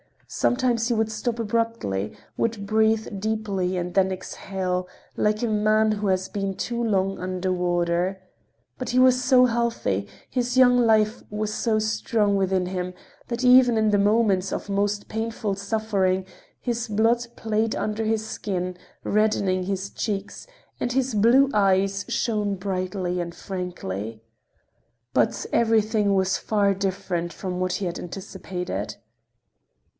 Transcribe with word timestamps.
Sometimes 0.27 0.87
he 0.87 0.93
would 0.93 1.11
stop 1.11 1.39
abruptly, 1.39 2.13
would 2.37 2.65
breathe 2.65 3.19
deeply 3.19 3.75
and 3.77 3.93
then 3.93 4.13
exhale 4.13 4.87
like 5.17 5.43
a 5.43 5.47
man 5.47 5.91
who 5.91 6.07
has 6.07 6.29
been 6.29 6.55
too 6.55 6.81
long 6.81 7.19
under 7.19 7.51
water. 7.51 8.19
But 8.79 8.91
he 8.91 8.97
was 8.97 9.21
so 9.23 9.45
healthy, 9.45 10.07
his 10.29 10.57
young 10.57 10.77
life 10.77 11.21
was 11.29 11.53
so 11.53 11.77
strong 11.79 12.37
within 12.37 12.67
him, 12.67 12.93
that 13.27 13.43
even 13.43 13.77
in 13.77 13.89
the 13.91 13.97
moments 13.99 14.53
of 14.53 14.69
most 14.69 15.09
painful 15.09 15.53
suffering 15.55 16.25
his 16.61 16.87
blood 16.87 17.27
played 17.35 17.75
under 17.75 18.05
his 18.05 18.25
skin, 18.25 18.77
reddening 19.03 19.63
his 19.63 19.89
cheeks, 19.91 20.47
and 20.79 20.93
his 20.93 21.13
blue 21.13 21.51
eyes 21.53 22.05
shone 22.07 22.55
brightly 22.55 23.19
and 23.19 23.35
frankly. 23.35 24.23
But 25.13 25.45
everything 25.51 26.15
was 26.15 26.37
far 26.37 26.73
different 26.73 27.33
from 27.33 27.59
what 27.59 27.73
he 27.73 27.85
had 27.85 27.99
anticipated. 27.99 28.95